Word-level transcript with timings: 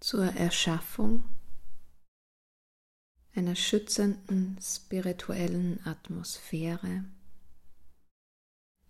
zur 0.00 0.24
Erschaffung 0.24 1.24
einer 3.34 3.54
schützenden 3.54 4.58
spirituellen 4.60 5.84
Atmosphäre 5.84 7.04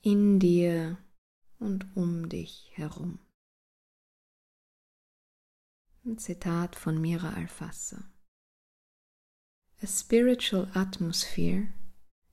in 0.03 0.39
dir 0.39 0.99
und 1.59 1.97
um 1.97 2.29
dich 2.29 2.71
herum. 2.75 3.19
Ein 6.05 6.19
Zitat 6.19 6.77
von 6.77 7.01
Mira 7.01 7.33
Alfassa. 7.33 8.09
A 9.83 9.87
spiritual 9.87 10.71
atmosphere 10.75 11.73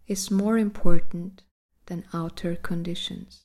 is 0.05 0.29
more 0.29 0.59
important 0.59 1.43
than 1.87 2.05
outer 2.13 2.55
conditions. 2.55 3.43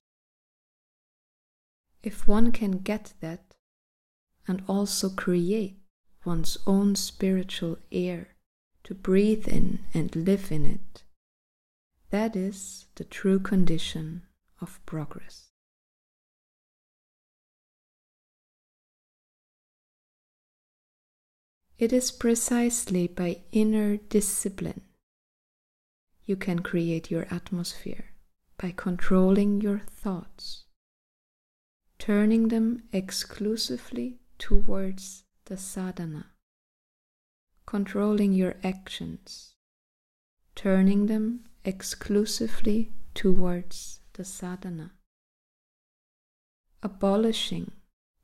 If 2.03 2.29
one 2.29 2.53
can 2.53 2.85
get 2.85 3.15
that 3.21 3.48
and 4.49 4.63
also 4.67 5.11
create 5.11 5.79
one's 6.25 6.59
own 6.67 6.97
spiritual 6.97 7.79
air 7.93 8.35
to 8.83 8.95
breathe 8.95 9.47
in 9.47 9.81
and 9.95 10.17
live 10.17 10.51
in 10.51 10.65
it, 10.65 11.03
that 12.11 12.35
is 12.35 12.87
the 12.95 13.05
true 13.05 13.39
condition 13.39 14.23
of 14.61 14.85
progress. 14.87 15.51
It 21.79 21.93
is 21.93 22.11
precisely 22.11 23.07
by 23.07 23.43
inner 23.53 23.99
discipline 23.99 24.81
you 26.29 26.37
can 26.37 26.59
create 26.59 27.11
your 27.11 27.27
atmosphere 27.31 28.13
by 28.59 28.75
controlling 28.77 29.61
your 29.61 29.79
thoughts, 29.79 30.65
turning 31.99 32.49
them 32.49 32.83
exclusively 32.93 34.18
towards 34.39 35.25
the 35.47 35.57
sadhana, 35.57 36.27
controlling 37.67 38.33
your 38.33 38.55
actions, 38.63 39.55
turning 40.55 41.07
them 41.07 41.45
exclusively 41.65 42.93
towards 43.15 44.01
the 44.15 44.25
sadhana, 44.25 44.93
abolishing 46.83 47.73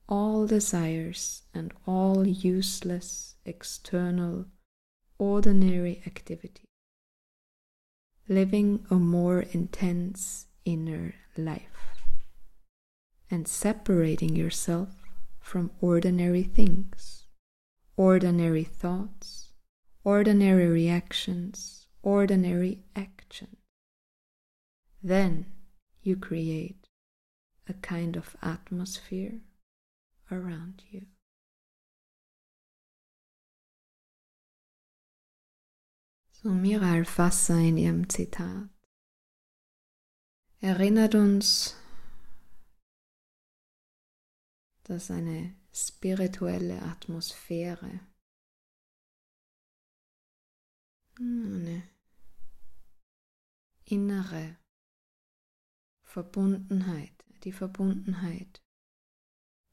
all 0.08 0.46
desires 0.46 1.42
and 1.54 1.72
all 1.86 2.26
useless 2.26 3.36
external 3.44 4.46
ordinary 5.18 6.02
activity, 6.06 6.68
living 8.28 8.84
a 8.90 8.94
more 8.94 9.40
intense 9.52 10.46
inner 10.64 11.14
life, 11.36 12.02
and 13.30 13.48
separating 13.48 14.36
yourself 14.36 15.03
from 15.44 15.70
ordinary 15.82 16.42
things, 16.42 17.26
ordinary 17.98 18.64
thoughts, 18.64 19.50
ordinary 20.02 20.66
reactions, 20.66 21.86
ordinary 22.02 22.82
action. 22.96 23.58
Then 25.02 25.44
you 26.02 26.16
create 26.16 26.88
a 27.68 27.74
kind 27.74 28.16
of 28.16 28.34
atmosphere 28.42 29.42
around 30.32 30.82
you. 30.90 31.02
So 36.32 36.48
Mira 36.48 36.86
Alfassa 36.86 37.68
in 37.68 37.76
ihrem 37.76 38.10
Zitat 38.10 38.70
erinnert 40.62 41.14
uns, 41.14 41.76
dass 44.84 45.10
eine 45.10 45.56
spirituelle 45.72 46.80
Atmosphäre, 46.82 48.00
eine 51.18 51.88
innere 53.84 54.56
Verbundenheit, 56.02 57.24
die 57.44 57.52
Verbundenheit 57.52 58.62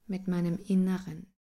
mit 0.05 0.27
meinem 0.27 0.57
Inneren 0.59 1.33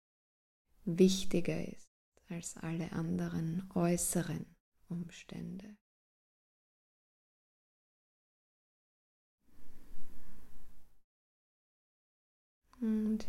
wichtiger 0.86 1.68
ist 1.68 1.90
als 2.28 2.58
alle 2.58 2.92
anderen 2.92 3.70
äußeren 3.74 4.46
Umstände. 4.88 5.78
Und 12.82 13.28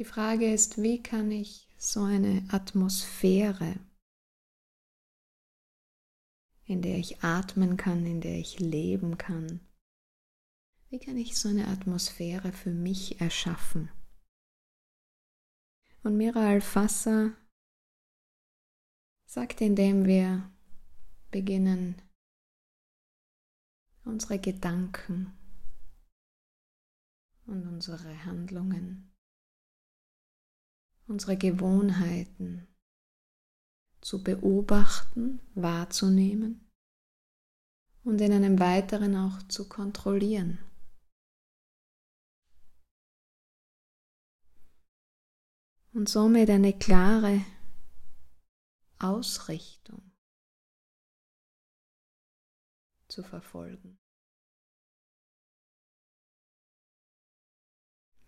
die 0.00 0.06
Frage 0.06 0.50
ist, 0.50 0.82
wie 0.82 1.02
kann 1.02 1.30
ich 1.30 1.68
so 1.76 2.04
eine 2.04 2.42
Atmosphäre, 2.48 3.78
in 6.64 6.80
der 6.80 6.96
ich 6.96 7.22
atmen 7.22 7.76
kann, 7.76 8.06
in 8.06 8.22
der 8.22 8.38
ich 8.38 8.58
leben 8.58 9.18
kann, 9.18 9.60
wie 10.88 10.98
kann 10.98 11.18
ich 11.18 11.38
so 11.38 11.50
eine 11.50 11.68
Atmosphäre 11.68 12.50
für 12.50 12.70
mich 12.70 13.20
erschaffen? 13.20 13.90
Und 16.02 16.16
Mira 16.16 16.48
Alfassa 16.48 17.36
sagt, 19.26 19.60
indem 19.60 20.06
wir 20.06 20.50
beginnen, 21.30 22.00
unsere 24.04 24.38
Gedanken 24.38 25.36
und 27.44 27.66
unsere 27.66 28.24
Handlungen, 28.24 29.09
unsere 31.10 31.36
Gewohnheiten 31.36 32.68
zu 34.00 34.22
beobachten, 34.22 35.40
wahrzunehmen 35.54 36.70
und 38.04 38.20
in 38.20 38.32
einem 38.32 38.58
weiteren 38.60 39.16
auch 39.16 39.42
zu 39.48 39.68
kontrollieren. 39.68 40.58
Und 45.92 46.08
somit 46.08 46.48
eine 46.48 46.78
klare 46.78 47.44
Ausrichtung 49.00 50.12
zu 53.08 53.24
verfolgen. 53.24 53.99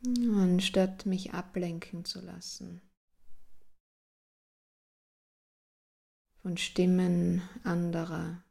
Anstatt 0.05 1.07
mich 1.07 1.33
ablenken 1.33 2.05
zu 2.05 2.21
lassen 2.21 2.81
von 6.43 6.57
Stimmen 6.57 7.41
anderer. 7.63 8.43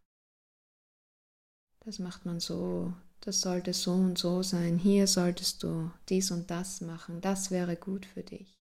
Das 1.81 1.99
macht 1.99 2.25
man 2.25 2.39
so, 2.39 2.93
das 3.19 3.41
sollte 3.41 3.73
so 3.73 3.93
und 3.93 4.17
so 4.17 4.43
sein, 4.43 4.77
hier 4.77 5.07
solltest 5.07 5.63
du 5.63 5.91
dies 6.07 6.31
und 6.31 6.49
das 6.49 6.79
machen, 6.81 7.19
das 7.21 7.51
wäre 7.51 7.75
gut 7.75 8.05
für 8.05 8.23
dich. 8.23 8.57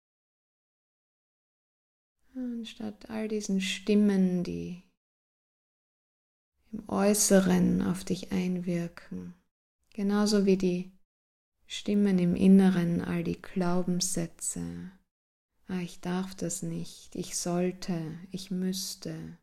Anstatt 2.34 3.10
all 3.10 3.28
diesen 3.28 3.60
Stimmen, 3.60 4.44
die 4.44 4.82
im 6.70 6.88
Äußeren 6.88 7.82
auf 7.82 8.04
dich 8.04 8.30
einwirken, 8.30 9.34
genauso 9.94 10.44
wie 10.44 10.58
die 10.58 10.95
Stimmen 11.68 12.20
im 12.20 12.36
Inneren, 12.36 13.00
all 13.00 13.24
die 13.24 13.42
Glaubenssätze, 13.42 14.92
ah, 15.66 15.80
ich 15.80 16.00
darf 16.00 16.36
das 16.36 16.62
nicht, 16.62 17.16
ich 17.16 17.36
sollte, 17.36 18.18
ich 18.30 18.52
müsste, 18.52 19.36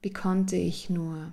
wie 0.00 0.12
konnte 0.12 0.54
ich 0.54 0.90
nur. 0.90 1.32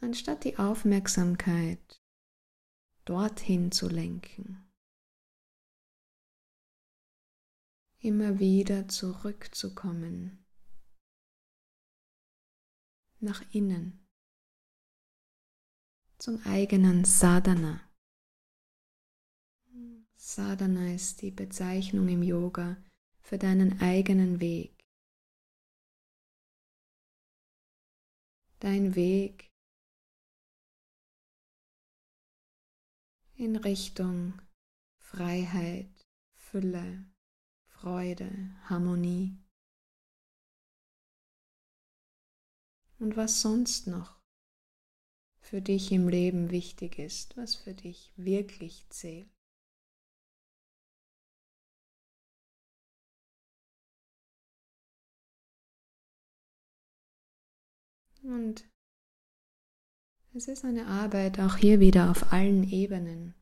Anstatt 0.00 0.44
die 0.44 0.58
Aufmerksamkeit 0.58 2.00
dorthin 3.04 3.70
zu 3.70 3.88
lenken, 3.88 4.66
immer 7.98 8.38
wieder 8.38 8.88
zurückzukommen. 8.88 10.42
Nach 13.20 13.42
innen 13.52 14.05
zum 16.26 16.44
eigenen 16.44 17.04
Sadhana. 17.04 17.88
Sadhana 20.16 20.92
ist 20.92 21.22
die 21.22 21.30
Bezeichnung 21.30 22.08
im 22.08 22.24
Yoga 22.24 22.82
für 23.20 23.38
deinen 23.38 23.80
eigenen 23.80 24.40
Weg. 24.40 24.76
Dein 28.58 28.96
Weg 28.96 29.52
in 33.36 33.54
Richtung 33.54 34.42
Freiheit, 34.98 36.08
Fülle, 36.34 37.08
Freude, 37.68 38.32
Harmonie. 38.64 39.38
Und 42.98 43.16
was 43.16 43.42
sonst 43.42 43.86
noch 43.86 44.15
für 45.46 45.62
dich 45.62 45.92
im 45.92 46.08
Leben 46.08 46.50
wichtig 46.50 46.98
ist, 46.98 47.36
was 47.36 47.54
für 47.54 47.72
dich 47.72 48.12
wirklich 48.16 48.84
zählt. 48.88 49.30
Und 58.22 58.68
es 60.34 60.48
ist 60.48 60.64
eine 60.64 60.88
Arbeit 60.88 61.38
auch 61.38 61.56
hier 61.56 61.78
wieder 61.78 62.10
auf 62.10 62.32
allen 62.32 62.68
Ebenen. 62.68 63.36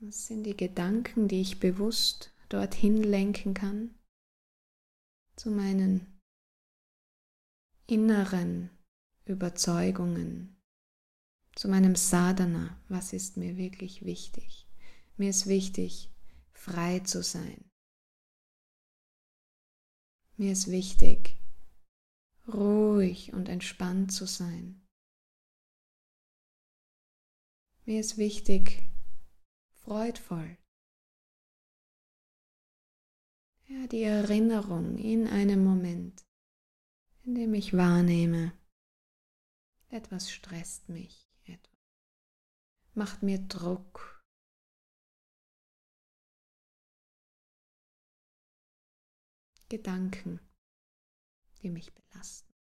Was 0.00 0.26
sind 0.26 0.44
die 0.44 0.56
Gedanken, 0.56 1.28
die 1.28 1.40
ich 1.40 1.60
bewusst 1.60 2.30
dorthin 2.50 3.02
lenken 3.02 3.54
kann? 3.54 3.94
Zu 5.36 5.50
meinen 5.50 6.20
inneren 7.86 8.68
Überzeugungen, 9.30 10.60
zu 11.54 11.68
meinem 11.68 11.94
Sadhana, 11.94 12.80
was 12.88 13.12
ist 13.12 13.36
mir 13.36 13.56
wirklich 13.56 14.04
wichtig? 14.04 14.66
Mir 15.16 15.30
ist 15.30 15.46
wichtig, 15.46 16.12
frei 16.52 17.00
zu 17.00 17.22
sein. 17.22 17.70
Mir 20.36 20.52
ist 20.52 20.70
wichtig, 20.70 21.38
ruhig 22.48 23.32
und 23.32 23.48
entspannt 23.48 24.12
zu 24.12 24.26
sein. 24.26 24.80
Mir 27.84 28.00
ist 28.00 28.18
wichtig, 28.18 28.82
freudvoll. 29.72 30.56
Ja, 33.68 33.86
die 33.86 34.02
Erinnerung 34.02 34.98
in 34.98 35.28
einem 35.28 35.62
Moment, 35.62 36.24
in 37.22 37.34
dem 37.34 37.54
ich 37.54 37.76
wahrnehme, 37.76 38.52
etwas 39.90 40.30
stresst 40.30 40.88
mich, 40.88 41.28
etwas 41.44 41.78
macht 42.94 43.22
mir 43.22 43.38
Druck. 43.38 44.22
Gedanken, 49.68 50.40
die 51.62 51.70
mich 51.70 51.94
belasten. 51.94 52.52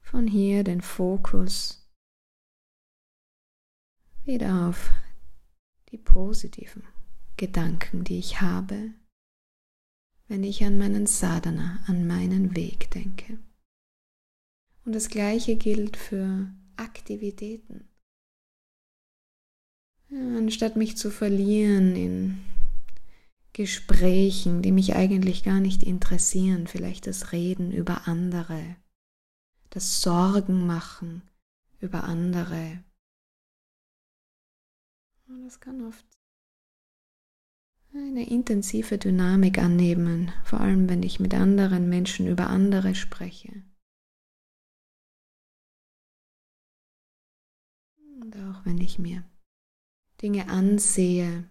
Von 0.00 0.26
hier 0.26 0.64
den 0.64 0.80
Fokus 0.80 1.86
wieder 4.24 4.68
auf 4.68 4.90
die 5.90 5.98
positiven 5.98 6.86
Gedanken, 7.36 8.04
die 8.04 8.18
ich 8.18 8.40
habe, 8.40 8.94
wenn 10.28 10.44
ich 10.44 10.64
an 10.64 10.78
meinen 10.78 11.06
Sadhana, 11.06 11.84
an 11.86 12.06
meinen 12.06 12.56
Weg 12.56 12.90
denke. 12.92 13.38
Und 14.84 14.94
das 14.94 15.08
gleiche 15.08 15.56
gilt 15.56 15.96
für 15.96 16.48
Aktivitäten. 16.76 17.88
Anstatt 20.10 20.76
mich 20.76 20.96
zu 20.96 21.10
verlieren 21.10 21.96
in 21.96 22.38
Gesprächen, 23.52 24.62
die 24.62 24.72
mich 24.72 24.94
eigentlich 24.94 25.42
gar 25.42 25.60
nicht 25.60 25.82
interessieren, 25.82 26.66
vielleicht 26.66 27.06
das 27.06 27.32
Reden 27.32 27.72
über 27.72 28.06
andere, 28.06 28.76
das 29.70 30.02
Sorgen 30.02 30.66
machen 30.66 31.22
über 31.80 32.04
andere. 32.04 32.82
Das 35.44 35.60
kann 35.60 35.86
oft 35.86 36.04
eine 37.94 38.28
intensive 38.28 38.98
Dynamik 38.98 39.58
annehmen, 39.58 40.32
vor 40.44 40.60
allem 40.60 40.88
wenn 40.88 41.02
ich 41.02 41.20
mit 41.20 41.34
anderen 41.34 41.88
Menschen 41.88 42.26
über 42.26 42.48
andere 42.48 42.94
spreche. 42.94 43.62
Und 48.20 48.36
auch 48.36 48.64
wenn 48.64 48.78
ich 48.78 48.98
mir 48.98 49.28
Dinge 50.22 50.48
ansehe, 50.48 51.50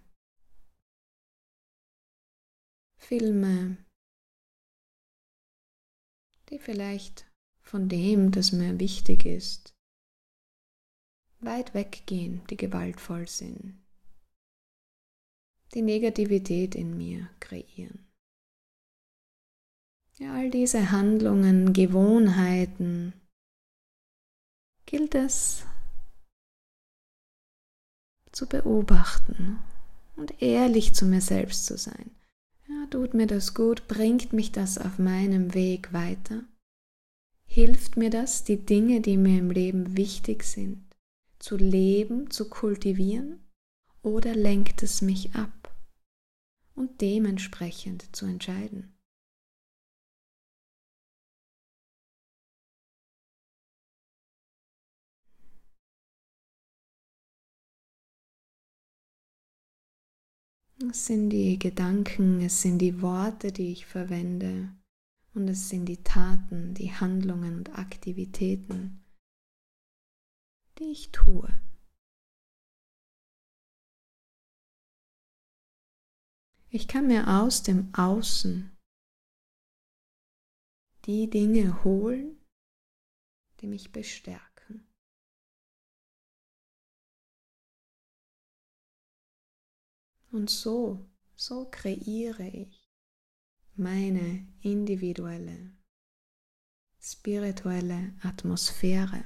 Filme, 2.96 3.76
die 6.48 6.58
vielleicht 6.58 7.30
von 7.60 7.88
dem, 7.88 8.30
das 8.30 8.52
mir 8.52 8.80
wichtig 8.80 9.26
ist, 9.26 9.74
weit 11.40 11.74
weggehen, 11.74 12.46
die 12.48 12.56
gewaltvoll 12.56 13.28
sind, 13.28 13.78
die 15.74 15.82
Negativität 15.82 16.74
in 16.74 16.96
mir 16.96 17.28
kreieren. 17.40 18.10
Ja, 20.16 20.32
all 20.34 20.50
diese 20.50 20.92
Handlungen, 20.92 21.72
Gewohnheiten 21.72 23.12
gilt 24.86 25.14
es 25.14 25.66
zu 28.34 28.46
beobachten 28.46 29.58
und 30.16 30.42
ehrlich 30.42 30.94
zu 30.94 31.06
mir 31.06 31.20
selbst 31.20 31.66
zu 31.66 31.76
sein. 31.76 32.10
Ja, 32.68 32.86
tut 32.90 33.14
mir 33.14 33.26
das 33.26 33.54
gut? 33.54 33.86
Bringt 33.88 34.32
mich 34.32 34.52
das 34.52 34.78
auf 34.78 34.98
meinem 34.98 35.54
Weg 35.54 35.92
weiter? 35.92 36.44
Hilft 37.46 37.96
mir 37.96 38.10
das, 38.10 38.44
die 38.44 38.64
Dinge, 38.64 39.00
die 39.00 39.16
mir 39.16 39.38
im 39.38 39.50
Leben 39.50 39.96
wichtig 39.96 40.44
sind, 40.44 40.84
zu 41.38 41.56
leben, 41.56 42.30
zu 42.30 42.48
kultivieren? 42.48 43.40
Oder 44.02 44.34
lenkt 44.34 44.82
es 44.82 45.02
mich 45.02 45.34
ab? 45.34 45.74
Und 46.74 47.00
dementsprechend 47.00 48.14
zu 48.14 48.26
entscheiden. 48.26 48.93
Es 60.80 61.06
sind 61.06 61.30
die 61.30 61.56
Gedanken, 61.56 62.40
es 62.40 62.60
sind 62.62 62.78
die 62.80 63.00
Worte, 63.00 63.52
die 63.52 63.70
ich 63.70 63.86
verwende 63.86 64.74
und 65.32 65.48
es 65.48 65.68
sind 65.68 65.86
die 65.86 66.02
Taten, 66.02 66.74
die 66.74 66.92
Handlungen 66.92 67.58
und 67.58 67.78
Aktivitäten, 67.78 69.04
die 70.78 70.90
ich 70.90 71.12
tue. 71.12 71.48
Ich 76.70 76.88
kann 76.88 77.06
mir 77.06 77.28
aus 77.28 77.62
dem 77.62 77.94
Außen 77.94 78.76
die 81.04 81.30
Dinge 81.30 81.84
holen, 81.84 82.36
die 83.60 83.68
mich 83.68 83.92
bestärken. 83.92 84.53
Und 90.34 90.50
so, 90.50 91.08
so 91.36 91.70
kreiere 91.70 92.48
ich 92.48 92.90
meine 93.76 94.48
individuelle, 94.62 95.72
spirituelle 96.98 98.18
Atmosphäre. 98.20 99.24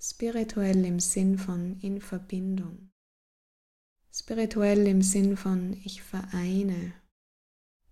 Spirituell 0.00 0.86
im 0.86 1.00
Sinn 1.00 1.36
von 1.36 1.78
in 1.80 2.00
Verbindung. 2.00 2.92
Spirituell 4.10 4.86
im 4.86 5.02
Sinn 5.02 5.36
von 5.36 5.74
ich 5.84 6.02
vereine 6.02 6.94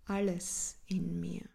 alles 0.06 0.80
in 0.86 1.20
mir. 1.20 1.46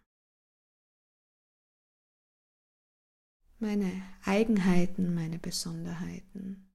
Meine 3.58 3.90
Eigenheiten, 4.22 5.12
meine 5.14 5.40
Besonderheiten. 5.40 6.73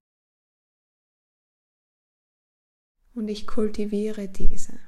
Und 3.20 3.28
ich 3.28 3.46
kultiviere 3.46 4.30
diese. 4.30 4.80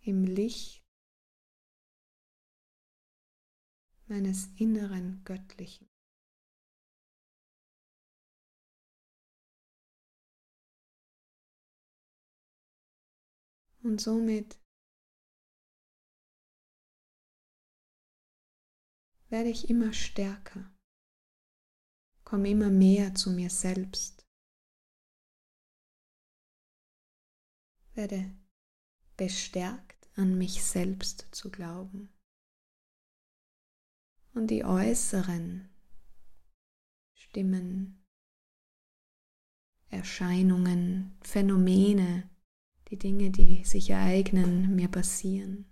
Im 0.00 0.22
Licht 0.22 0.86
meines 4.06 4.46
inneren 4.56 5.24
Göttlichen. 5.24 5.88
Und 13.82 14.00
somit 14.00 14.60
werde 19.30 19.48
ich 19.48 19.68
immer 19.68 19.92
stärker 19.92 20.75
komme 22.26 22.50
immer 22.50 22.70
mehr 22.70 23.14
zu 23.14 23.30
mir 23.30 23.48
selbst. 23.48 24.26
Werde 27.94 28.36
bestärkt 29.16 30.10
an 30.16 30.36
mich 30.36 30.62
selbst 30.64 31.28
zu 31.30 31.50
glauben. 31.50 32.12
Und 34.34 34.48
die 34.48 34.64
äußeren 34.64 35.70
Stimmen, 37.14 38.04
Erscheinungen, 39.88 41.16
Phänomene, 41.22 42.28
die 42.90 42.98
Dinge, 42.98 43.30
die 43.30 43.64
sich 43.64 43.90
ereignen, 43.90 44.74
mir 44.74 44.88
passieren, 44.88 45.64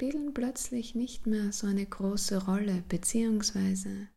spielen 0.00 0.32
plötzlich 0.32 0.94
nicht 0.94 1.26
mehr 1.26 1.52
so 1.52 1.66
eine 1.66 1.84
große 1.84 2.46
Rolle, 2.46 2.80
beziehungsweise 2.88 4.08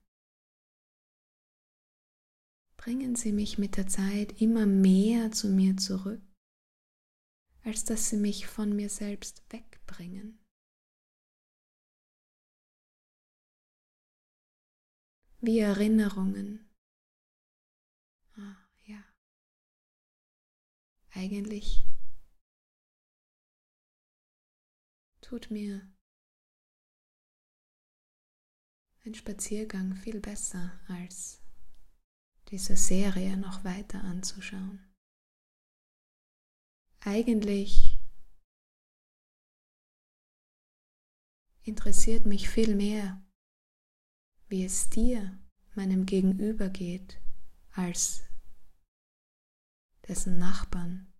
bringen 2.78 3.18
sie 3.18 3.34
mich 3.34 3.58
mit 3.58 3.76
der 3.76 3.88
Zeit 3.88 4.42
immer 4.42 4.66
mehr 4.66 5.34
zu 5.34 5.50
mir 5.50 5.76
zurück, 5.76 6.22
als 7.66 7.84
dass 7.84 8.10
sie 8.10 8.16
mich 8.16 8.48
von 8.48 8.74
mir 8.74 8.88
selbst 8.88 9.44
wegbringen. 9.50 10.40
Wie 15.42 15.60
Erinnerungen. 15.60 16.74
Ah, 18.38 18.56
ja. 18.86 19.04
Eigentlich 21.12 21.86
tut 25.34 25.50
mir 25.50 25.82
ein 29.04 29.16
Spaziergang 29.16 29.96
viel 29.96 30.20
besser 30.22 30.80
als 30.88 31.42
diese 32.50 32.78
Serie 32.78 33.36
noch 33.36 33.64
weiter 33.64 34.04
anzuschauen. 34.04 34.94
Eigentlich 37.00 38.00
interessiert 41.64 42.28
mich 42.28 42.48
viel 42.48 42.76
mehr, 42.76 43.20
wie 44.50 44.64
es 44.64 44.92
dir, 44.92 45.40
meinem 45.74 46.06
Gegenüber 46.06 46.70
geht, 46.70 47.20
als 47.72 48.22
dessen 50.08 50.38
Nachbarn. 50.38 51.13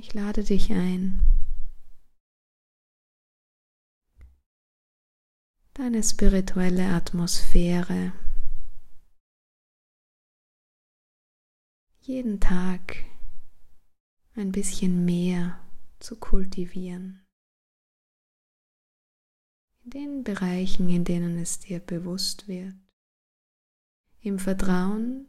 Ich 0.00 0.14
lade 0.14 0.44
dich 0.44 0.70
ein, 0.70 1.20
deine 5.74 6.04
spirituelle 6.04 6.86
Atmosphäre 6.94 8.12
jeden 12.02 12.38
Tag 12.38 13.06
ein 14.36 14.52
bisschen 14.52 15.04
mehr 15.04 15.58
zu 15.98 16.14
kultivieren. 16.14 17.26
In 19.82 19.90
den 19.90 20.22
Bereichen, 20.22 20.88
in 20.90 21.02
denen 21.02 21.38
es 21.38 21.58
dir 21.58 21.80
bewusst 21.80 22.46
wird. 22.46 22.76
Im 24.20 24.38
Vertrauen, 24.38 25.26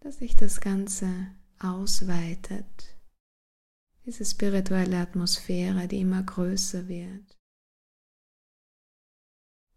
dass 0.00 0.18
sich 0.18 0.36
das 0.36 0.60
Ganze 0.60 1.37
ausweitet, 1.60 2.96
diese 4.04 4.24
spirituelle 4.24 4.98
Atmosphäre, 4.98 5.88
die 5.88 6.00
immer 6.00 6.22
größer 6.22 6.88
wird, 6.88 7.38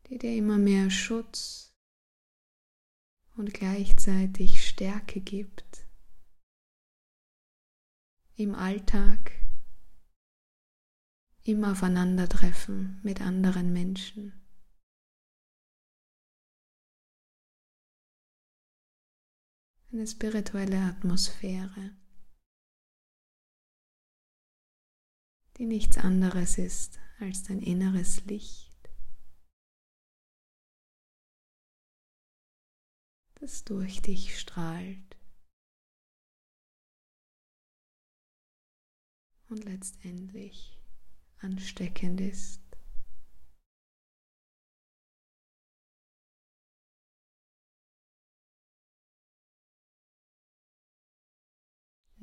die 0.08 0.18
dir 0.18 0.36
immer 0.36 0.58
mehr 0.58 0.90
Schutz 0.90 1.76
und 3.36 3.54
gleichzeitig 3.54 4.68
Stärke 4.68 5.22
gibt 5.22 5.88
im 8.36 8.56
Alltag, 8.56 9.34
im 11.44 11.64
Aufeinandertreffen 11.64 13.00
mit 13.04 13.22
anderen 13.22 13.72
Menschen. 13.72 14.41
Eine 19.92 20.08
spirituelle 20.08 20.80
Atmosphäre, 20.80 21.98
die 25.58 25.66
nichts 25.66 25.98
anderes 25.98 26.58
ist 26.58 27.00
als 27.20 27.44
dein 27.44 27.62
inneres 27.62 28.24
Licht, 28.26 28.90
das 33.36 33.66
durch 33.66 34.02
dich 34.02 34.40
strahlt 34.40 35.18
und 39.50 39.66
letztendlich 39.66 40.80
ansteckend 41.40 42.22
ist. 42.22 42.61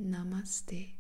Namaste. 0.01 0.97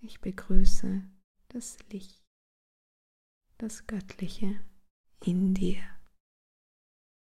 Ich 0.00 0.22
begrüße 0.22 1.02
das 1.48 1.76
Licht, 1.90 2.24
das 3.58 3.86
Göttliche 3.86 4.64
in 5.20 5.52
dir. 5.52 5.82